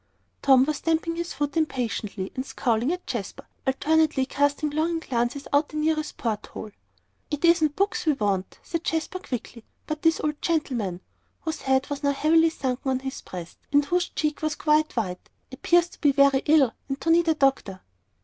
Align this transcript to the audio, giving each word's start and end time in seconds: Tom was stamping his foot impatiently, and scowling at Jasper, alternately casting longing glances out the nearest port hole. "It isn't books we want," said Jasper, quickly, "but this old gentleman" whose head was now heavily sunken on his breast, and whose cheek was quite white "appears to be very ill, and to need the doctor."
Tom 0.41 0.65
was 0.65 0.77
stamping 0.77 1.15
his 1.15 1.31
foot 1.33 1.55
impatiently, 1.55 2.31
and 2.35 2.43
scowling 2.43 2.91
at 2.91 3.05
Jasper, 3.05 3.45
alternately 3.67 4.25
casting 4.25 4.71
longing 4.71 4.99
glances 5.01 5.47
out 5.53 5.69
the 5.69 5.77
nearest 5.77 6.17
port 6.17 6.47
hole. 6.47 6.71
"It 7.29 7.45
isn't 7.45 7.75
books 7.75 8.07
we 8.07 8.13
want," 8.13 8.57
said 8.63 8.83
Jasper, 8.83 9.19
quickly, 9.19 9.63
"but 9.85 10.01
this 10.01 10.19
old 10.19 10.41
gentleman" 10.41 11.01
whose 11.41 11.61
head 11.61 11.87
was 11.91 12.01
now 12.01 12.13
heavily 12.13 12.49
sunken 12.49 12.89
on 12.89 12.99
his 13.01 13.21
breast, 13.21 13.59
and 13.71 13.85
whose 13.85 14.09
cheek 14.09 14.41
was 14.41 14.55
quite 14.55 14.95
white 14.95 15.29
"appears 15.51 15.89
to 15.89 16.01
be 16.01 16.11
very 16.11 16.41
ill, 16.47 16.71
and 16.89 16.99
to 17.01 17.11
need 17.11 17.25
the 17.27 17.35
doctor." 17.35 17.81